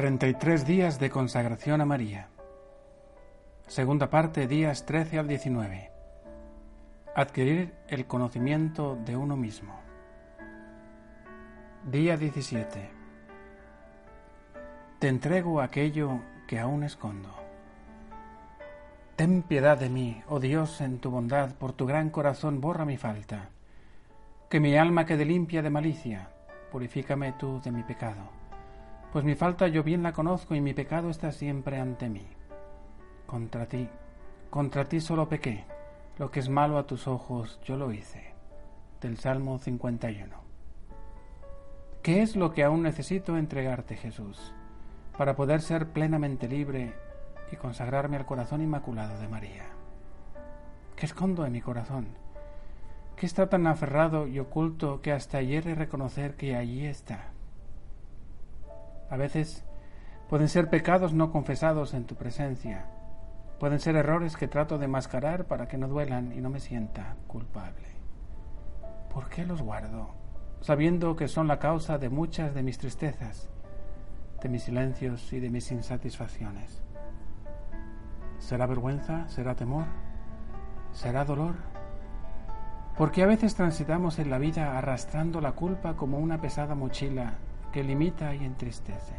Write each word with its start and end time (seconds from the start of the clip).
Treinta 0.00 0.28
y 0.28 0.32
tres 0.32 0.66
días 0.66 0.98
de 0.98 1.10
consagración 1.10 1.82
a 1.82 1.84
María. 1.84 2.30
Segunda 3.66 4.08
parte, 4.08 4.46
días 4.46 4.86
13 4.86 5.18
al 5.18 5.28
19. 5.28 5.90
Adquirir 7.14 7.74
el 7.86 8.06
conocimiento 8.06 8.96
de 8.96 9.14
uno 9.14 9.36
mismo. 9.36 9.78
Día 11.84 12.16
17. 12.16 12.90
Te 15.00 15.08
entrego 15.08 15.60
aquello 15.60 16.22
que 16.48 16.58
aún 16.58 16.82
escondo. 16.82 17.34
Ten 19.16 19.42
piedad 19.42 19.76
de 19.76 19.90
mí, 19.90 20.22
oh 20.28 20.40
Dios, 20.40 20.80
en 20.80 20.98
tu 21.00 21.10
bondad, 21.10 21.56
por 21.56 21.74
tu 21.74 21.84
gran 21.84 22.08
corazón 22.08 22.62
borra 22.62 22.86
mi 22.86 22.96
falta. 22.96 23.50
Que 24.48 24.60
mi 24.60 24.78
alma 24.78 25.04
quede 25.04 25.26
limpia 25.26 25.60
de 25.60 25.68
malicia, 25.68 26.30
purifícame 26.72 27.34
tú 27.34 27.60
de 27.60 27.70
mi 27.70 27.82
pecado. 27.82 28.39
Pues 29.12 29.24
mi 29.24 29.34
falta 29.34 29.66
yo 29.66 29.82
bien 29.82 30.04
la 30.04 30.12
conozco 30.12 30.54
y 30.54 30.60
mi 30.60 30.72
pecado 30.72 31.10
está 31.10 31.32
siempre 31.32 31.80
ante 31.80 32.08
mí. 32.08 32.24
Contra 33.26 33.66
ti, 33.66 33.88
contra 34.50 34.84
ti 34.84 35.00
solo 35.00 35.28
pequé, 35.28 35.64
lo 36.16 36.30
que 36.30 36.38
es 36.38 36.48
malo 36.48 36.78
a 36.78 36.86
tus 36.86 37.08
ojos 37.08 37.60
yo 37.64 37.76
lo 37.76 37.92
hice. 37.92 38.34
Del 39.00 39.18
Salmo 39.18 39.58
51. 39.58 40.36
¿Qué 42.02 42.22
es 42.22 42.36
lo 42.36 42.52
que 42.52 42.62
aún 42.62 42.82
necesito 42.82 43.36
entregarte, 43.36 43.96
Jesús, 43.96 44.54
para 45.18 45.34
poder 45.34 45.60
ser 45.60 45.88
plenamente 45.88 46.46
libre 46.46 46.94
y 47.50 47.56
consagrarme 47.56 48.16
al 48.16 48.26
corazón 48.26 48.62
inmaculado 48.62 49.18
de 49.18 49.26
María? 49.26 49.64
¿Qué 50.94 51.06
escondo 51.06 51.44
en 51.44 51.52
mi 51.52 51.60
corazón? 51.60 52.06
¿Qué 53.16 53.26
está 53.26 53.48
tan 53.48 53.66
aferrado 53.66 54.28
y 54.28 54.38
oculto 54.38 55.02
que 55.02 55.10
hasta 55.10 55.38
ayer 55.38 55.64
de 55.64 55.74
reconocer 55.74 56.36
que 56.36 56.54
allí 56.54 56.86
está? 56.86 57.32
A 59.10 59.16
veces 59.16 59.64
pueden 60.28 60.48
ser 60.48 60.70
pecados 60.70 61.12
no 61.12 61.30
confesados 61.30 61.92
en 61.92 62.04
tu 62.04 62.14
presencia, 62.14 62.86
pueden 63.58 63.80
ser 63.80 63.96
errores 63.96 64.36
que 64.36 64.48
trato 64.48 64.78
de 64.78 64.88
mascarar 64.88 65.44
para 65.46 65.68
que 65.68 65.76
no 65.76 65.88
duelan 65.88 66.32
y 66.32 66.40
no 66.40 66.48
me 66.48 66.60
sienta 66.60 67.16
culpable. 67.26 67.88
¿Por 69.12 69.28
qué 69.28 69.44
los 69.44 69.60
guardo? 69.60 70.20
sabiendo 70.60 71.16
que 71.16 71.28
son 71.28 71.48
la 71.48 71.58
causa 71.58 71.98
de 71.98 72.10
muchas 72.10 72.54
de 72.54 72.62
mis 72.62 72.78
tristezas, 72.78 73.48
de 74.42 74.48
mis 74.48 74.62
silencios 74.62 75.32
y 75.32 75.40
de 75.40 75.50
mis 75.50 75.70
insatisfacciones. 75.72 76.82
¿Será 78.38 78.66
vergüenza? 78.66 79.28
¿Será 79.28 79.54
temor? 79.54 79.86
¿Será 80.92 81.24
dolor? 81.24 81.54
Porque 82.96 83.22
a 83.22 83.26
veces 83.26 83.54
transitamos 83.54 84.18
en 84.18 84.30
la 84.30 84.38
vida 84.38 84.76
arrastrando 84.76 85.40
la 85.40 85.52
culpa 85.52 85.96
como 85.96 86.18
una 86.18 86.40
pesada 86.40 86.74
mochila 86.74 87.34
que 87.72 87.84
limita 87.84 88.34
y 88.34 88.44
entristece. 88.44 89.14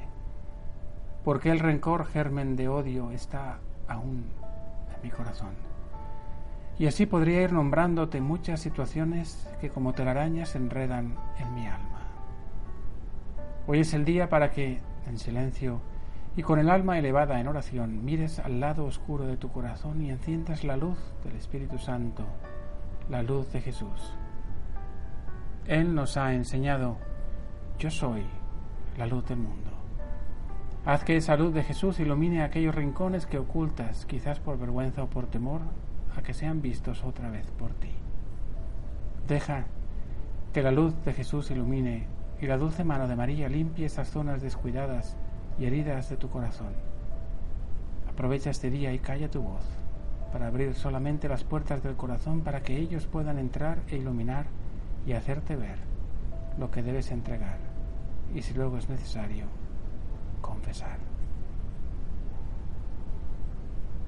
Porque 1.24 1.52
el 1.52 1.60
rencor 1.60 2.06
germen 2.06 2.56
de 2.56 2.68
odio 2.68 3.12
está 3.12 3.60
aún 3.88 4.26
en 4.96 5.02
mi 5.04 5.10
corazón. 5.10 5.54
Y 6.80 6.88
así 6.88 7.06
podría 7.06 7.42
ir 7.42 7.54
nombrándote 7.54 8.22
muchas 8.22 8.60
situaciones 8.60 9.48
que 9.60 9.70
como 9.70 9.94
telarañas 9.94 10.56
enredan 10.56 11.16
en 11.38 11.54
mi 11.54 11.68
alma. 11.68 12.08
Hoy 13.68 13.82
es 13.82 13.94
el 13.94 14.04
día 14.04 14.30
para 14.30 14.52
que, 14.52 14.80
en 15.06 15.20
silencio 15.20 15.82
y 16.36 16.42
con 16.44 16.60
el 16.60 16.70
alma 16.70 16.98
elevada 16.98 17.40
en 17.40 17.48
oración, 17.48 18.04
mires 18.04 18.40
al 18.40 18.60
lado 18.60 18.86
oscuro 18.86 19.26
de 19.26 19.38
tu 19.38 19.52
corazón 19.52 20.02
y 20.02 20.10
enciendas 20.10 20.64
la 20.64 20.78
luz 20.78 20.98
del 21.24 21.36
Espíritu 21.36 21.78
Santo, 21.78 22.26
la 23.10 23.22
luz 23.22 23.52
de 23.52 23.62
Jesús. 23.62 24.16
Él 25.68 25.94
nos 25.94 26.18
ha 26.18 26.34
enseñado, 26.34 26.98
yo 27.78 27.92
soy 27.92 28.26
la 29.02 29.08
luz 29.08 29.26
del 29.26 29.40
mundo. 29.40 29.72
Haz 30.86 31.04
que 31.04 31.18
esa 31.18 31.36
luz 31.36 31.56
de 31.56 31.64
Jesús 31.64 32.00
ilumine 32.00 32.44
aquellos 32.44 32.76
rincones 32.76 33.26
que 33.26 33.40
ocultas, 33.40 34.06
quizás 34.06 34.40
por 34.40 34.60
vergüenza 34.60 35.02
o 35.02 35.10
por 35.10 35.26
temor, 35.26 35.62
a 36.16 36.22
que 36.22 36.36
sean 36.36 36.62
vistos 36.62 37.04
otra 37.04 37.32
vez 37.32 37.50
por 37.50 37.74
ti. 37.74 37.90
Deja 39.28 39.66
que 40.54 40.62
la 40.62 40.72
luz 40.72 40.94
de 41.04 41.14
Jesús 41.14 41.50
ilumine 41.50 42.06
y 42.40 42.46
la 42.46 42.60
dulce 42.60 42.84
mano 42.84 43.08
de 43.08 43.16
María 43.16 43.50
limpie 43.50 43.88
esas 43.88 44.08
zonas 44.12 44.44
descuidadas 44.44 45.18
y 45.58 45.66
heridas 45.66 46.08
de 46.12 46.18
tu 46.18 46.30
corazón. 46.30 46.74
Aprovecha 48.08 48.52
este 48.52 48.70
día 48.70 48.94
y 48.94 49.00
calla 49.00 49.32
tu 49.32 49.42
voz 49.42 49.64
para 50.32 50.46
abrir 50.46 50.76
solamente 50.76 51.28
las 51.28 51.44
puertas 51.44 51.82
del 51.82 51.96
corazón 51.96 52.42
para 52.42 52.62
que 52.62 52.78
ellos 52.78 53.08
puedan 53.08 53.40
entrar 53.40 53.80
e 53.88 53.98
iluminar 53.98 54.46
y 55.08 55.14
hacerte 55.14 55.56
ver 55.56 55.80
lo 56.60 56.70
que 56.70 56.84
debes 56.84 57.10
entregar 57.10 57.71
y 58.34 58.42
si 58.42 58.54
luego 58.54 58.78
es 58.78 58.90
necesario, 58.90 59.46
confesar. 60.42 60.98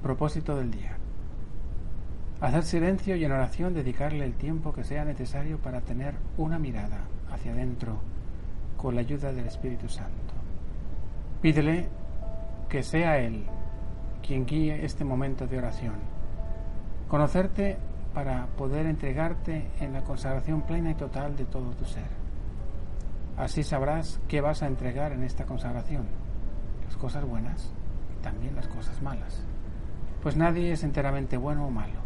Propósito 0.02 0.56
del 0.56 0.70
día. 0.70 0.96
Hacer 2.40 2.64
silencio 2.64 3.16
y 3.16 3.24
en 3.24 3.32
oración 3.32 3.72
dedicarle 3.72 4.24
el 4.24 4.34
tiempo 4.34 4.72
que 4.72 4.84
sea 4.84 5.04
necesario 5.04 5.58
para 5.58 5.80
tener 5.80 6.14
una 6.36 6.58
mirada 6.58 7.00
hacia 7.30 7.52
adentro 7.52 7.98
con 8.76 8.94
la 8.94 9.00
ayuda 9.00 9.32
del 9.32 9.46
Espíritu 9.46 9.88
Santo. 9.88 10.34
Pídele 11.40 11.88
que 12.68 12.82
sea 12.82 13.18
Él 13.18 13.44
quien 14.26 14.46
guíe 14.46 14.84
este 14.84 15.04
momento 15.04 15.46
de 15.46 15.58
oración. 15.58 15.94
Conocerte 17.08 17.76
para 18.14 18.46
poder 18.46 18.86
entregarte 18.86 19.68
en 19.80 19.92
la 19.92 20.02
consagración 20.02 20.62
plena 20.62 20.90
y 20.90 20.94
total 20.94 21.36
de 21.36 21.44
todo 21.44 21.70
tu 21.72 21.84
ser. 21.84 22.23
Así 23.36 23.64
sabrás 23.64 24.20
qué 24.28 24.40
vas 24.40 24.62
a 24.62 24.66
entregar 24.66 25.12
en 25.12 25.24
esta 25.24 25.44
consagración, 25.44 26.06
las 26.84 26.96
cosas 26.96 27.24
buenas 27.24 27.72
y 28.16 28.22
también 28.22 28.54
las 28.54 28.68
cosas 28.68 29.02
malas. 29.02 29.44
Pues 30.22 30.36
nadie 30.36 30.72
es 30.72 30.84
enteramente 30.84 31.36
bueno 31.36 31.66
o 31.66 31.70
malo. 31.70 32.00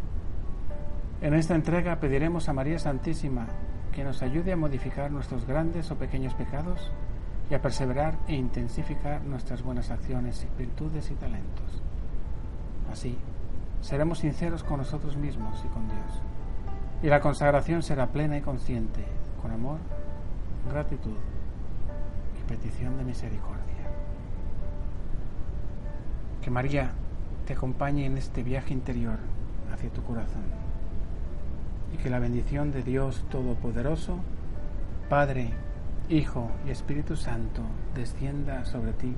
En 1.21 1.35
esta 1.35 1.55
entrega 1.55 2.01
pediremos 2.01 2.49
a 2.49 2.53
María 2.53 2.79
Santísima 2.79 3.47
que 3.93 4.05
nos 4.05 4.23
ayude 4.23 4.53
a 4.53 4.57
modificar 4.57 5.11
nuestros 5.11 5.45
grandes 5.47 5.91
o 5.91 5.97
pequeños 5.97 6.33
pecados 6.35 6.91
y 7.51 7.55
a 7.55 7.61
perseverar 7.61 8.17
e 8.27 8.35
intensificar 8.35 9.23
nuestras 9.23 9.63
buenas 9.63 9.91
acciones, 9.91 10.47
virtudes 10.57 11.11
y 11.11 11.15
talentos. 11.15 11.83
Así, 12.91 13.19
seremos 13.81 14.21
sinceros 14.21 14.65
con 14.65 14.79
nosotros 14.79 15.17
mismos 15.17 15.63
y 15.65 15.69
con 15.69 15.89
Dios. 15.89 16.23
Y 17.03 17.09
la 17.09 17.21
consagración 17.21 17.83
será 17.83 18.07
plena 18.07 18.39
y 18.39 18.41
consciente, 18.41 19.05
con 19.43 19.51
amor, 19.51 19.79
gratitud 20.71 21.17
y 22.39 22.49
petición 22.49 22.97
de 22.99 23.05
misericordia. 23.05 23.65
Que 26.43 26.51
María 26.51 26.93
te 27.47 27.55
acompañe 27.55 28.07
en 28.07 28.17
este 28.19 28.43
viaje 28.43 28.73
interior 28.73 29.19
hacia 29.73 29.91
tu 29.91 30.03
corazón 30.03 30.45
y 31.93 31.97
que 31.97 32.11
la 32.11 32.19
bendición 32.19 32.71
de 32.71 32.83
Dios 32.83 33.25
Todopoderoso, 33.31 34.19
Padre, 35.09 35.53
Hijo 36.09 36.51
y 36.67 36.71
Espíritu 36.71 37.17
Santo 37.17 37.63
descienda 37.95 38.65
sobre 38.65 38.93
ti, 38.93 39.15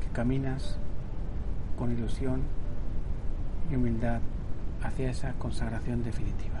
que 0.00 0.08
caminas 0.08 0.78
con 1.78 1.92
ilusión 1.92 2.42
y 3.70 3.76
humildad 3.76 4.20
hacia 4.82 5.10
esa 5.10 5.32
consagración 5.34 6.02
definitiva. 6.02 6.60